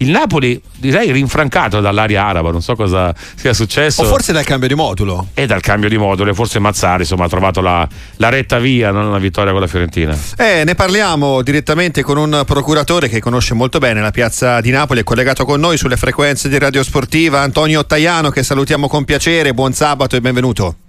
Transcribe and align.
il 0.00 0.10
Napoli 0.10 0.60
direi 0.76 1.10
rinfrancato 1.10 1.80
dall'aria 1.80 2.22
araba, 2.22 2.50
non 2.50 2.60
so 2.60 2.76
cosa 2.76 3.14
sia 3.34 3.54
successo. 3.54 4.02
O 4.02 4.04
forse 4.04 4.30
dal 4.30 4.44
cambio 4.44 4.68
di 4.68 4.74
modulo. 4.74 5.28
E 5.32 5.46
dal 5.46 5.62
cambio 5.62 5.88
di 5.88 5.96
modulo, 5.96 6.34
forse 6.34 6.58
Mazzari 6.58 7.00
insomma, 7.00 7.24
ha 7.24 7.28
trovato 7.28 7.62
la, 7.62 7.88
la, 8.16 8.28
retta 8.28 8.58
via, 8.58 8.90
non 8.90 9.06
una 9.06 9.16
vittoria 9.16 9.52
con 9.52 9.62
la 9.62 9.66
Fiorentina. 9.66 10.14
Eh, 10.36 10.64
ne 10.66 10.74
parliamo 10.74 11.40
direttamente 11.40 12.02
con 12.02 12.18
un 12.18 12.42
procuratore 12.44 13.08
che 13.08 13.20
conosce 13.20 13.54
molto 13.54 13.78
bene 13.78 14.02
la 14.02 14.10
piazza 14.10 14.60
di 14.60 14.70
Napoli, 14.70 15.00
è 15.00 15.02
collegato 15.02 15.46
con 15.46 15.60
noi 15.60 15.78
sulle 15.78 15.96
frequenze 15.96 16.50
di 16.50 16.58
Radio 16.58 16.82
Sportiva, 16.82 17.40
Antonio 17.40 17.86
Taiano, 17.86 18.28
che 18.28 18.42
salutiamo 18.42 18.88
con 18.88 19.04
piacere, 19.04 19.54
buon 19.54 19.72
sabato 19.72 20.14
e 20.14 20.20
benvenuto. 20.20 20.85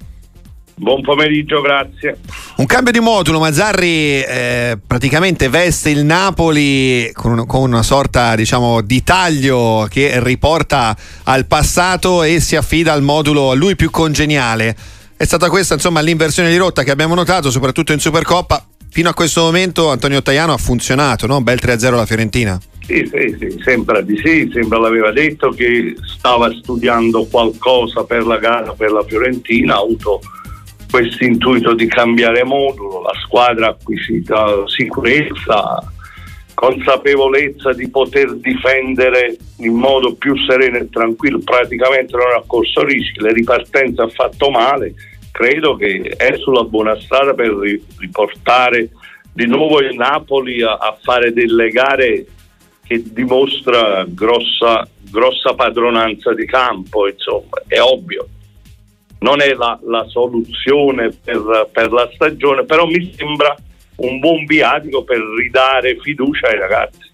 Buon 0.79 1.01
pomeriggio, 1.01 1.59
grazie. 1.59 2.19
Un 2.57 2.67
cambio 2.67 2.91
di 2.91 2.99
modulo, 2.99 3.39
Mazzarri 3.39 4.21
eh, 4.21 4.77
praticamente 4.85 5.49
veste 5.49 5.89
il 5.89 6.05
Napoli 6.05 7.09
con, 7.13 7.47
con, 7.47 7.63
una 7.63 7.81
sorta 7.81 8.35
diciamo, 8.35 8.81
di 8.81 9.03
taglio 9.03 9.87
che 9.89 10.19
riporta 10.21 10.95
al 11.23 11.47
passato 11.47 12.21
e 12.21 12.39
si 12.39 12.55
affida 12.55 12.93
al 12.93 13.01
modulo 13.01 13.49
a 13.49 13.55
lui 13.55 13.75
più 13.75 13.89
congeniale. 13.89 14.75
È 15.17 15.25
stata 15.25 15.49
questa 15.49 15.73
insomma 15.73 15.99
l'inversione 16.01 16.51
di 16.51 16.57
rotta 16.57 16.83
che 16.83 16.91
abbiamo 16.91 17.15
notato 17.15 17.49
soprattutto 17.49 17.91
in 17.91 17.99
Supercoppa. 17.99 18.63
Fino 18.89 19.09
a 19.09 19.15
questo 19.15 19.41
momento 19.41 19.89
Antonio 19.89 20.21
Tajano 20.21 20.53
ha 20.53 20.57
funzionato, 20.57 21.25
no? 21.25 21.41
Bel 21.41 21.57
3-0 21.59 21.87
alla 21.87 22.05
Fiorentina. 22.05 22.59
Sì, 22.85 23.09
sì, 23.11 23.35
sì, 23.39 23.59
sembra 23.63 24.01
di 24.01 24.15
sì, 24.23 24.49
sembra 24.53 24.77
l'aveva 24.77 25.11
detto 25.11 25.49
che 25.49 25.95
stava 26.05 26.49
studiando 26.53 27.25
qualcosa 27.25 28.03
per 28.03 28.25
la 28.25 28.37
gara 28.37 28.73
per 28.73 28.91
la 28.91 29.03
Fiorentina, 29.03 29.75
ha 29.75 29.79
avuto 29.79 30.21
questo 30.89 31.23
intuito 31.23 31.73
di 31.73 31.87
cambiare 31.87 32.43
modulo, 32.43 33.01
la 33.01 33.13
squadra 33.23 33.67
ha 33.67 33.69
acquisito 33.71 34.67
sicurezza, 34.67 35.83
consapevolezza 36.53 37.73
di 37.73 37.89
poter 37.89 38.35
difendere 38.35 39.37
in 39.57 39.73
modo 39.73 40.15
più 40.15 40.35
sereno 40.45 40.77
e 40.77 40.89
tranquillo, 40.89 41.39
praticamente 41.43 42.15
non 42.15 42.33
ha 42.35 42.43
corso 42.45 42.83
rischi, 42.83 43.21
le 43.21 43.33
ripartenze 43.33 44.01
ha 44.01 44.07
fatto 44.07 44.49
male, 44.49 44.93
credo 45.31 45.75
che 45.75 46.15
è 46.17 46.35
sulla 46.37 46.63
buona 46.63 46.99
strada 46.99 47.33
per 47.33 47.53
riportare 47.99 48.89
di 49.33 49.45
nuovo 49.45 49.81
il 49.81 49.95
Napoli 49.95 50.63
a, 50.63 50.73
a 50.73 50.97
fare 50.99 51.31
delle 51.31 51.69
gare 51.69 52.25
che 52.87 53.03
dimostra 53.05 54.05
grossa, 54.07 54.87
grossa 55.11 55.53
padronanza 55.53 56.33
di 56.33 56.45
campo, 56.45 57.07
insomma, 57.07 57.61
è 57.67 57.79
ovvio 57.79 58.29
non 59.19 59.41
è 59.41 59.53
la, 59.53 59.79
la 59.87 60.05
soluzione 60.07 61.11
per, 61.23 61.69
per, 61.71 61.91
la 61.91 62.09
stagione, 62.13 62.65
però 62.65 62.85
mi 62.85 63.13
sembra 63.15 63.55
un 63.97 64.19
buon 64.19 64.45
viatico 64.45 65.03
per 65.03 65.19
ridare 65.19 65.97
fiducia 66.01 66.47
ai 66.47 66.59
ragazzi. 66.59 67.05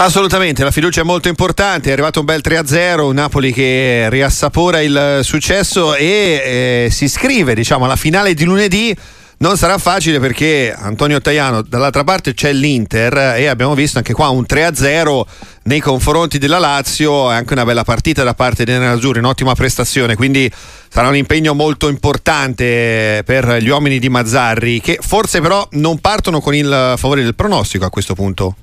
Assolutamente, 0.00 0.62
la 0.62 0.70
fiducia 0.70 1.00
è 1.00 1.04
molto 1.04 1.28
importante, 1.28 1.88
è 1.88 1.92
arrivato 1.92 2.20
un 2.20 2.26
bel 2.26 2.40
3-0, 2.44 3.00
un 3.00 3.14
Napoli 3.14 3.52
che 3.52 4.06
riassapora 4.08 4.80
il 4.80 5.20
successo 5.22 5.96
e 5.96 6.84
eh, 6.84 6.90
si 6.90 7.04
iscrive 7.04 7.54
diciamo, 7.54 7.84
alla 7.84 7.96
finale 7.96 8.34
di 8.34 8.44
lunedì 8.44 8.96
non 9.38 9.56
sarà 9.56 9.78
facile 9.78 10.18
perché 10.18 10.74
Antonio 10.76 11.20
Tajano 11.20 11.62
dall'altra 11.62 12.02
parte 12.02 12.34
c'è 12.34 12.52
l'Inter 12.52 13.36
e 13.36 13.46
abbiamo 13.46 13.74
visto 13.74 13.98
anche 13.98 14.12
qua 14.12 14.28
un 14.30 14.44
3-0 14.48 15.22
nei 15.64 15.80
confronti 15.80 16.38
della 16.38 16.58
Lazio, 16.58 17.30
è 17.30 17.34
anche 17.34 17.52
una 17.52 17.64
bella 17.64 17.84
partita 17.84 18.24
da 18.24 18.34
parte 18.34 18.64
dei 18.64 18.78
Nerazzurri, 18.78 19.18
un'ottima 19.18 19.54
prestazione, 19.54 20.16
quindi 20.16 20.50
sarà 20.88 21.08
un 21.08 21.16
impegno 21.16 21.54
molto 21.54 21.88
importante 21.88 23.22
per 23.24 23.58
gli 23.60 23.68
uomini 23.68 23.98
di 23.98 24.08
Mazzarri 24.08 24.80
che 24.80 24.98
forse 25.00 25.40
però 25.40 25.66
non 25.72 25.98
partono 25.98 26.40
con 26.40 26.54
il 26.54 26.94
favore 26.96 27.22
del 27.22 27.34
pronostico 27.34 27.84
a 27.84 27.90
questo 27.90 28.14
punto. 28.14 28.56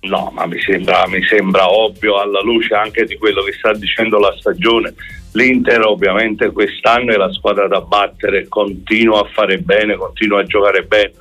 No, 0.00 0.30
ma 0.32 0.46
mi 0.46 0.60
sembra, 0.60 1.08
mi 1.08 1.20
sembra 1.28 1.68
ovvio 1.68 2.20
alla 2.20 2.40
luce 2.40 2.72
anche 2.74 3.04
di 3.04 3.16
quello 3.18 3.42
che 3.42 3.52
sta 3.58 3.72
dicendo 3.72 4.18
la 4.18 4.32
stagione 4.38 4.94
L'Inter 5.32 5.84
ovviamente 5.84 6.50
quest'anno 6.50 7.12
è 7.12 7.16
la 7.16 7.32
squadra 7.32 7.68
da 7.68 7.80
battere, 7.80 8.48
continua 8.48 9.20
a 9.20 9.28
fare 9.32 9.58
bene, 9.58 9.96
continua 9.96 10.40
a 10.40 10.44
giocare 10.44 10.82
bene, 10.84 11.12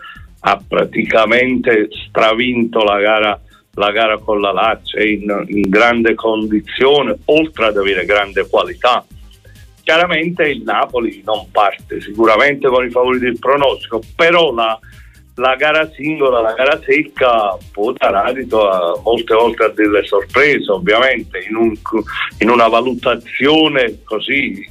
ha 0.41 0.61
praticamente 0.65 1.89
stravinto 2.07 2.83
la 2.83 2.99
gara, 2.99 3.39
la 3.73 3.91
gara 3.91 4.17
con 4.17 4.39
la 4.39 4.51
Lazio, 4.51 4.99
è 4.99 5.03
in, 5.03 5.45
in 5.47 5.69
grande 5.69 6.15
condizione, 6.15 7.17
oltre 7.25 7.65
ad 7.65 7.77
avere 7.77 8.05
grande 8.05 8.47
qualità. 8.47 9.05
Chiaramente 9.83 10.43
il 10.43 10.63
Napoli 10.63 11.21
non 11.25 11.49
parte 11.51 12.01
sicuramente 12.01 12.67
con 12.67 12.85
i 12.85 12.89
favori 12.89 13.19
del 13.19 13.39
pronostico, 13.39 14.01
però 14.15 14.53
la, 14.53 14.77
la 15.37 15.55
gara 15.55 15.89
singola, 15.91 16.41
la 16.41 16.53
gara 16.53 16.79
secca 16.83 17.57
può 17.71 17.91
dare 17.93 18.29
adito 18.29 18.69
a, 18.69 18.99
molte 19.03 19.33
volte 19.33 19.63
a 19.65 19.69
delle 19.69 20.03
sorprese, 20.05 20.71
ovviamente, 20.71 21.45
in, 21.47 21.55
un, 21.55 21.73
in 22.39 22.49
una 22.49 22.67
valutazione 22.67 23.99
così 24.03 24.67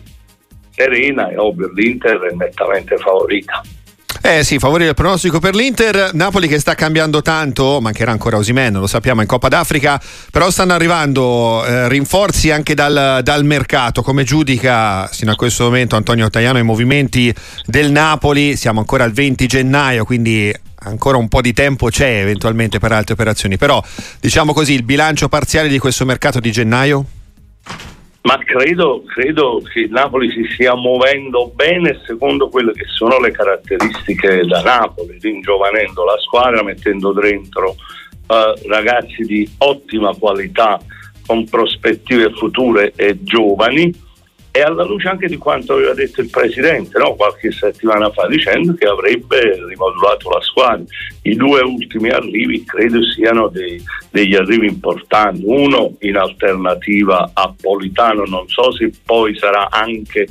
serena 0.71 1.29
è 1.29 1.39
ovvio 1.39 1.71
l'Inter 1.73 2.19
è 2.21 2.35
nettamente 2.35 2.97
favorita. 2.99 3.63
Eh 4.29 4.43
sì, 4.43 4.59
favorire 4.59 4.89
il 4.89 4.95
pronostico 4.97 5.39
per 5.39 5.55
l'Inter. 5.55 6.11
Napoli 6.15 6.49
che 6.49 6.59
sta 6.59 6.75
cambiando 6.75 7.23
tanto, 7.23 7.79
mancherà 7.81 8.11
ancora 8.11 8.37
Osimen, 8.37 8.73
lo 8.73 8.89
sappiamo 8.89 9.21
in 9.21 9.29
Coppa 9.29 9.47
d'Africa, 9.47 10.03
però 10.33 10.51
stanno 10.51 10.73
arrivando 10.73 11.65
eh, 11.65 11.89
rinforzi 11.89 12.51
anche 12.51 12.75
dal, 12.75 13.21
dal, 13.23 13.45
mercato. 13.45 14.03
Come 14.03 14.25
giudica 14.25 15.09
sino 15.13 15.31
a 15.31 15.37
questo 15.37 15.63
momento 15.63 15.95
Antonio 15.95 16.29
Tajano 16.29 16.59
i 16.59 16.65
movimenti 16.65 17.33
del 17.67 17.93
Napoli? 17.93 18.57
Siamo 18.57 18.81
ancora 18.81 19.05
al 19.05 19.13
20 19.13 19.47
gennaio, 19.47 20.05
quindi 20.05 20.53
ancora 20.81 21.19
un 21.19 21.29
po' 21.29 21.41
di 21.41 21.53
tempo 21.53 21.89
c'è 21.89 22.23
eventualmente 22.23 22.81
per 22.81 22.91
altre 22.91 23.15
operazioni, 23.15 23.57
però 23.57 23.81
diciamo 24.19 24.53
così 24.53 24.73
il 24.73 24.83
bilancio 24.83 25.29
parziale 25.29 25.69
di 25.69 25.79
questo 25.79 26.05
mercato 26.05 26.41
di 26.41 26.51
gennaio? 26.51 27.05
Ma 28.27 28.39
credo, 28.39 29.05
credo, 29.07 29.63
che 29.73 29.83
il 29.83 29.91
Napoli 29.91 30.29
si 30.33 30.45
stia 30.53 30.75
muovendo 30.75 31.53
bene 31.55 32.01
secondo 32.05 32.49
quelle 32.49 32.73
che 32.73 32.85
sono 32.87 33.21
le 33.21 33.31
caratteristiche 33.31 34.45
da 34.45 34.63
Napoli, 34.63 35.17
ringiovanendo 35.21 36.05
la 36.05 36.19
squadra, 36.19 36.65
mettendo 36.65 37.13
dentro 37.13 37.77
uh, 38.27 38.69
ragazzi 38.69 39.23
di 39.23 39.49
ottima 39.59 40.13
qualità 40.17 40.81
con 41.25 41.45
prospettive 41.49 42.33
future 42.33 42.93
e 42.97 43.23
giovani 43.23 43.95
e 44.57 44.63
alla 44.63 44.85
luce 44.85 45.09
anche 45.09 45.27
di 45.27 45.37
quanto 45.37 45.75
aveva 45.75 45.93
detto 45.93 46.23
il 46.23 46.31
Presidente 46.31 46.99
no? 46.99 47.15
qualche 47.15 47.53
settimana 47.53 48.11
fa 48.11 48.27
dicendo 48.27 48.73
che 48.73 48.87
avrebbe 48.87 49.63
rimodulato 49.67 50.31
la 50.31 50.41
squadra. 50.41 50.83
I 51.23 51.35
due 51.35 51.61
ultimi 51.61 52.09
arrivi 52.09 52.65
credo 52.65 53.03
siano 53.05 53.49
dei, 53.49 53.79
degli 54.11 54.35
arrivi 54.35 54.67
importanti, 54.67 55.43
uno 55.45 55.95
in 56.01 56.17
alternativa 56.17 57.33
a 57.35 57.55
Politano, 57.61 58.25
non 58.25 58.49
so 58.49 58.73
se 58.73 58.91
poi 59.05 59.37
sarà 59.37 59.69
anche 59.69 60.27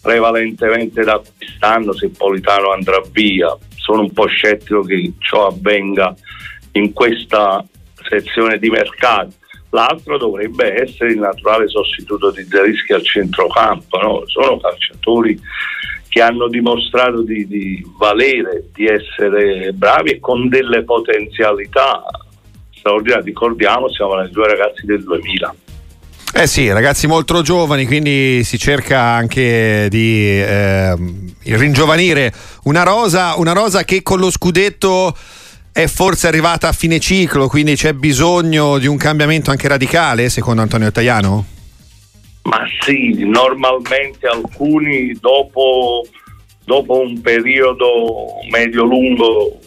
prevalentemente 0.00 1.02
da 1.02 1.20
quest'anno 1.36 1.92
se 1.94 2.10
Politano 2.10 2.70
andrà 2.70 3.02
via, 3.10 3.58
sono 3.74 4.02
un 4.02 4.12
po' 4.12 4.26
scettico 4.26 4.82
che 4.82 5.14
ciò 5.18 5.48
avvenga 5.48 6.14
in 6.72 6.92
questa 6.92 7.64
sezione 8.08 8.58
di 8.58 8.70
mercato 8.70 9.42
l'altro 9.74 10.16
dovrebbe 10.16 10.82
essere 10.82 11.12
il 11.12 11.18
naturale 11.18 11.68
sostituto 11.68 12.30
di 12.30 12.46
Zerischi 12.48 12.92
al 12.92 13.04
centrocampo. 13.04 13.98
No? 13.98 14.22
Sono 14.26 14.58
calciatori 14.58 15.38
che 16.08 16.22
hanno 16.22 16.48
dimostrato 16.48 17.22
di, 17.22 17.46
di, 17.46 17.84
valere, 17.98 18.68
di 18.72 18.86
essere 18.86 19.72
bravi 19.72 20.12
e 20.12 20.20
con 20.20 20.48
delle 20.48 20.84
potenzialità 20.84 22.04
straordinarie. 22.70 23.24
Ricordiamo, 23.24 23.90
siamo 23.90 24.24
due 24.28 24.46
ragazzi 24.46 24.86
del 24.86 25.02
2000. 25.02 25.54
Eh 26.36 26.46
sì, 26.46 26.70
ragazzi 26.72 27.06
molto 27.06 27.42
giovani, 27.42 27.86
quindi 27.86 28.42
si 28.42 28.58
cerca 28.58 29.00
anche 29.00 29.86
di 29.88 30.40
eh, 30.40 30.96
ringiovanire 31.44 32.32
una 32.64 32.82
rosa, 32.82 33.34
una 33.36 33.52
rosa 33.52 33.84
che 33.84 34.02
con 34.02 34.18
lo 34.18 34.30
scudetto 34.30 35.16
è 35.74 35.88
forse 35.88 36.28
arrivata 36.28 36.68
a 36.68 36.72
fine 36.72 37.00
ciclo, 37.00 37.48
quindi 37.48 37.74
c'è 37.74 37.94
bisogno 37.94 38.78
di 38.78 38.86
un 38.86 38.96
cambiamento 38.96 39.50
anche 39.50 39.66
radicale, 39.66 40.28
secondo 40.28 40.62
Antonio 40.62 40.92
Tajano? 40.92 41.44
Ma 42.44 42.60
sì, 42.78 43.24
normalmente 43.24 44.28
alcuni 44.28 45.12
dopo, 45.18 46.06
dopo 46.64 47.00
un 47.00 47.20
periodo 47.20 48.38
medio-lungo 48.52 49.58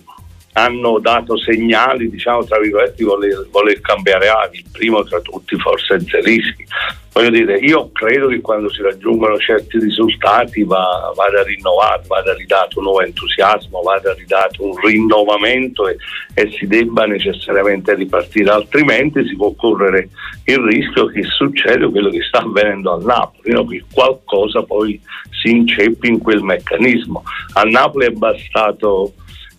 hanno 0.57 0.97
dato 0.99 1.37
segnali, 1.37 2.09
diciamo 2.09 2.43
tra 2.43 2.59
virgolette, 2.59 2.95
di 2.97 3.03
voler, 3.03 3.47
voler 3.51 3.79
cambiare 3.79 4.27
avi. 4.27 4.57
Il 4.57 4.65
primo 4.71 5.03
tra 5.03 5.19
tutti 5.21 5.55
forse 5.57 5.99
Zelischi. 5.99 6.65
Voglio 7.13 7.29
dire, 7.29 7.57
io 7.57 7.91
credo 7.91 8.27
che 8.27 8.41
quando 8.41 8.71
si 8.71 8.81
raggiungono 8.81 9.37
certi 9.37 9.79
risultati 9.79 10.63
va, 10.63 11.11
vada 11.15 11.43
rinnovato, 11.43 12.07
vada 12.07 12.33
ridato 12.33 12.79
un 12.79 12.85
nuovo 12.85 13.01
entusiasmo, 13.01 13.81
vada 13.81 14.13
ridato 14.13 14.63
un 14.63 14.75
rinnovamento 14.79 15.87
e, 15.87 15.97
e 16.33 16.51
si 16.51 16.67
debba 16.67 17.05
necessariamente 17.05 17.93
ripartire, 17.95 18.49
altrimenti 18.49 19.27
si 19.27 19.35
può 19.35 19.51
correre 19.53 20.09
il 20.45 20.59
rischio 20.59 21.05
che 21.07 21.23
succeda 21.23 21.89
quello 21.89 22.09
che 22.09 22.21
sta 22.21 22.39
avvenendo 22.39 22.93
al 22.93 23.03
Napoli, 23.03 23.51
no? 23.51 23.65
che 23.65 23.83
qualcosa 23.91 24.63
poi 24.63 24.99
si 25.41 25.51
inceppi 25.51 26.07
in 26.07 26.19
quel 26.19 26.41
meccanismo. 26.41 27.23
A 27.53 27.63
Napoli 27.63 28.07
è 28.07 28.11
bastato 28.11 29.13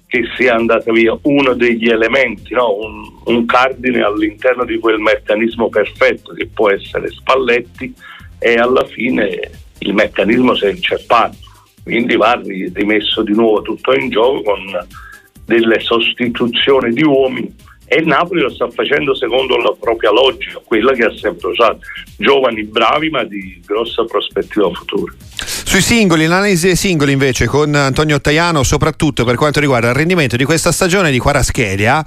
che 0.08 0.22
sia 0.37 0.55
andata 0.55 0.90
via 0.90 1.16
uno 1.22 1.52
degli 1.52 1.88
elementi, 1.88 2.55
no? 2.55 2.75
un, 2.75 3.02
un, 3.25 3.44
cardine 3.44 4.02
all'interno 4.02 4.64
di 4.64 4.78
quel 4.78 4.99
meccanismo 4.99 5.69
perfetto 5.69 6.32
che 6.32 6.49
può 6.52 6.70
essere 6.70 7.08
Spalletti 7.10 7.94
e 8.38 8.55
alla 8.55 8.87
fine 8.87 9.50
il 9.81 9.93
meccanismo 9.93 10.55
si 10.55 10.64
è 10.64 10.70
inceppato, 10.70 11.37
quindi 11.82 12.16
va 12.16 12.40
rimesso 12.72 13.22
di 13.22 13.34
nuovo 13.34 13.60
tutto 13.60 13.93
in 13.93 14.08
gioco 14.08 14.43
con 14.43 14.87
delle 15.44 15.78
sostituzioni 15.81 16.93
di 16.93 17.02
uomini 17.02 17.55
e 17.90 18.00
Napoli 18.02 18.43
lo 18.43 18.50
sta 18.50 18.69
facendo 18.70 19.14
secondo 19.14 19.56
la 19.56 19.75
propria 19.78 20.10
logica, 20.10 20.60
quella 20.62 20.93
che 20.93 21.05
ha 21.05 21.16
sempre 21.16 21.49
usato. 21.49 21.81
Giovani 22.19 22.64
bravi 22.64 23.08
ma 23.08 23.25
di 23.25 23.62
grossa 23.64 24.05
prospettiva 24.05 24.70
futura. 24.75 25.12
Sui 25.69 25.82
singoli, 25.82 26.25
l'analisi 26.25 26.65
dei 26.69 26.76
singoli 26.76 27.12
invece 27.12 27.44
con 27.44 27.75
Antonio 27.75 28.23
Taiano, 28.23 28.62
soprattutto 28.62 29.26
per 29.26 29.37
quanto 29.37 29.61
riguarda 29.61 29.88
il 29.88 29.94
rendimento 29.94 30.35
di 30.35 30.44
questa 30.44 30.73
stagione 30.73 31.11
di 31.11 31.19
Quaraschelia, 31.19 32.03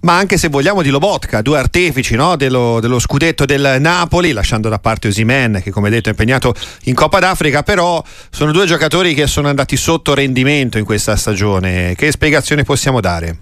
ma 0.00 0.16
anche 0.16 0.36
se 0.36 0.48
vogliamo 0.48 0.82
di 0.82 0.90
Lobotka, 0.90 1.40
due 1.40 1.56
artefici 1.56 2.16
no? 2.16 2.34
dello, 2.34 2.80
dello, 2.80 2.98
scudetto 2.98 3.44
del 3.44 3.76
Napoli, 3.78 4.32
lasciando 4.32 4.68
da 4.68 4.80
parte 4.80 5.06
Osimen 5.06 5.60
che 5.62 5.70
come 5.70 5.90
detto 5.90 6.08
è 6.08 6.10
impegnato 6.10 6.54
in 6.86 6.94
Coppa 6.96 7.20
d'Africa, 7.20 7.62
però 7.62 8.02
sono 8.30 8.50
due 8.50 8.66
giocatori 8.66 9.14
che 9.14 9.28
sono 9.28 9.46
andati 9.46 9.76
sotto 9.76 10.12
rendimento 10.12 10.78
in 10.78 10.84
questa 10.84 11.14
stagione. 11.14 11.94
Che 11.94 12.10
spiegazione 12.10 12.64
possiamo 12.64 13.00
dare? 13.00 13.38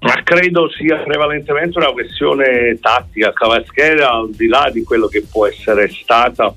Ma 0.00 0.22
credo 0.22 0.68
sia 0.76 0.98
prevalentemente 0.98 1.78
una 1.78 1.90
questione 1.90 2.76
tattica. 2.82 3.32
Cavaschera, 3.32 4.10
al 4.10 4.30
di 4.30 4.46
là 4.46 4.68
di 4.70 4.82
quello 4.82 5.06
che 5.06 5.24
può 5.28 5.46
essere 5.46 5.88
stata 5.88 6.52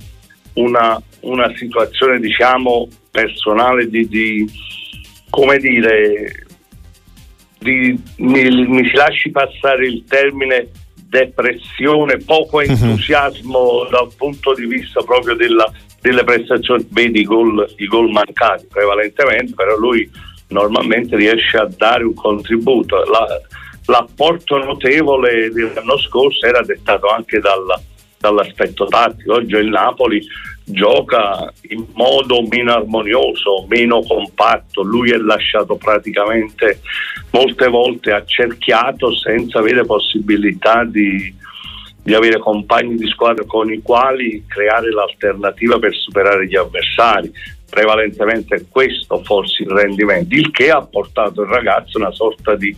una, 0.56 1.02
una 1.22 1.52
situazione, 1.56 2.20
diciamo, 2.20 2.88
personale 3.12 3.90
di, 3.90 4.08
di 4.08 4.46
come 5.30 5.58
dire, 5.58 6.46
di, 7.60 8.00
mi, 8.18 8.68
mi 8.68 8.88
si 8.88 8.96
lasci 8.96 9.32
passare 9.32 9.88
il 9.88 10.04
termine 10.08 10.70
depressione, 11.10 12.18
poco 12.18 12.60
mhm. 12.60 12.70
entusiasmo 12.70 13.60
uh-huh. 13.60 13.90
dal 13.90 14.10
punto 14.16 14.54
di 14.54 14.66
vista 14.66 15.02
proprio 15.04 15.36
della, 15.36 15.72
delle 16.02 16.24
prestazioni, 16.24 16.86
vedi 16.90 17.22
i 17.22 17.24
gol, 17.24 17.74
i 17.78 17.88
gol 17.88 18.10
mancati 18.10 18.68
prevalentemente, 18.70 19.54
però 19.56 19.76
lui 19.78 20.10
normalmente 20.50 21.16
riesce 21.16 21.58
a 21.58 21.70
dare 21.76 22.04
un 22.04 22.14
contributo. 22.14 23.04
La, 23.04 23.26
l'apporto 23.86 24.58
notevole 24.58 25.50
dell'anno 25.52 25.98
scorso 25.98 26.46
era 26.46 26.62
dettato 26.62 27.08
anche 27.08 27.40
dalla, 27.40 27.82
dall'aspetto 28.20 28.86
tattico. 28.86 29.34
Oggi 29.34 29.56
il 29.56 29.70
Napoli 29.70 30.22
gioca 30.70 31.52
in 31.70 31.86
modo 31.94 32.46
meno 32.50 32.74
armonioso, 32.74 33.66
meno 33.68 34.02
compatto. 34.02 34.82
Lui 34.82 35.12
è 35.12 35.18
lasciato 35.18 35.78
praticamente 35.78 36.82
molte 37.32 37.68
volte 37.70 38.12
accerchiato 38.12 39.16
senza 39.16 39.60
avere 39.60 39.86
possibilità 39.86 40.84
di, 40.84 41.34
di 42.04 42.14
avere 42.14 42.40
compagni 42.40 42.96
di 42.96 43.08
squadra 43.08 43.46
con 43.46 43.72
i 43.72 43.82
quali 43.82 44.44
creare 44.46 44.92
l'alternativa 44.92 45.80
per 45.80 45.96
superare 45.96 46.48
gli 46.48 46.56
avversari 46.56 47.32
prevalentemente 47.70 48.66
questo 48.70 49.22
forse 49.24 49.64
il 49.64 49.70
rendimento, 49.70 50.36
il 50.36 50.52
che 50.52 50.70
ha 50.70 50.82
portato 50.82 51.44
il 51.44 51.50
ragazzo 51.50 51.98
a 51.98 52.02
una 52.02 52.12
sorta 52.12 52.56
di 52.56 52.76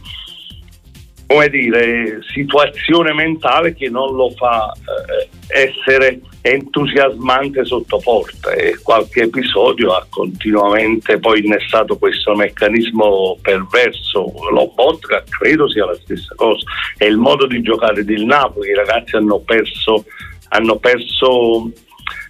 come 1.30 1.48
dire, 1.50 2.22
situazione 2.34 3.14
mentale 3.14 3.76
che 3.76 3.88
non 3.88 4.16
lo 4.16 4.32
fa 4.32 4.74
eh, 4.74 5.30
essere 5.62 6.22
entusiasmante 6.42 7.66
sotto 7.66 8.00
porta. 8.00 8.52
E 8.54 8.80
qualche 8.82 9.22
episodio 9.22 9.94
ha 9.94 10.08
continuamente 10.10 11.20
poi 11.20 11.46
innestato 11.46 12.00
questo 12.00 12.34
meccanismo 12.34 13.38
perverso. 13.44 14.34
Lo 14.52 14.72
Botka 14.74 15.24
credo 15.30 15.70
sia 15.70 15.86
la 15.86 15.94
stessa 16.02 16.34
cosa, 16.36 16.66
è 16.98 17.06
il 17.06 17.18
modo 17.18 17.46
di 17.46 17.62
giocare 17.62 18.04
del 18.04 18.26
Napoli, 18.26 18.70
i 18.70 18.76
ragazzi 18.76 19.16
hanno 19.16 19.38
perso, 19.38 20.06
hanno 20.48 20.78
perso 20.78 21.70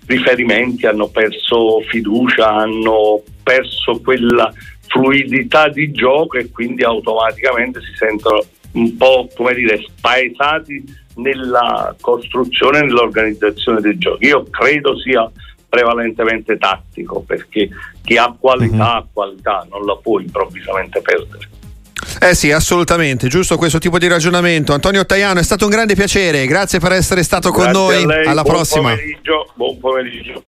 riferimenti, 0.07 0.85
hanno 0.87 1.07
perso 1.07 1.79
fiducia, 1.87 2.49
hanno 2.49 3.23
perso 3.43 4.01
quella 4.01 4.51
fluidità 4.87 5.69
di 5.69 5.89
gioco 5.91 6.37
e 6.37 6.49
quindi 6.51 6.83
automaticamente 6.83 7.79
si 7.79 7.95
sentono 7.95 8.43
un 8.73 8.97
po' 8.97 9.27
come 9.35 9.53
dire 9.53 9.81
spaesati 9.85 10.83
nella 11.15 11.95
costruzione 11.99 12.79
e 12.79 12.81
nell'organizzazione 12.83 13.81
dei 13.81 13.97
giochi. 13.97 14.25
Io 14.25 14.45
credo 14.49 14.97
sia 14.99 15.29
prevalentemente 15.67 16.57
tattico 16.57 17.21
perché 17.21 17.69
chi 18.03 18.17
ha 18.17 18.35
qualità 18.37 18.75
mm-hmm. 18.75 18.81
ha 18.81 19.05
qualità, 19.11 19.67
non 19.69 19.85
la 19.85 19.95
può 19.95 20.19
improvvisamente 20.19 21.01
perdere. 21.01 21.47
Eh 22.21 22.33
sì, 22.33 22.51
assolutamente, 22.51 23.27
giusto 23.27 23.57
questo 23.57 23.77
tipo 23.77 23.97
di 23.97 24.07
ragionamento. 24.07 24.73
Antonio 24.73 25.05
Tajano, 25.05 25.39
è 25.39 25.43
stato 25.43 25.65
un 25.65 25.71
grande 25.71 25.95
piacere, 25.95 26.45
grazie 26.47 26.79
per 26.79 26.93
essere 26.93 27.23
stato 27.23 27.51
grazie 27.51 27.71
con 27.71 27.81
noi. 27.81 28.05
Lei, 28.05 28.25
Alla 28.25 28.41
buon 28.41 28.55
prossima. 28.55 28.89
Pomeriggio, 28.89 29.51
buon 29.53 29.77
pomeriggio. 29.79 30.33